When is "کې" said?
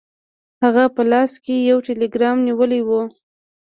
1.43-1.55